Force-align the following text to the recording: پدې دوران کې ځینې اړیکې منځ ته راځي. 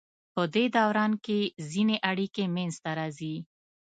پدې 0.33 0.65
دوران 0.77 1.11
کې 1.25 1.39
ځینې 1.71 1.95
اړیکې 2.11 2.43
منځ 2.55 2.73
ته 2.83 2.91
راځي. 2.99 3.35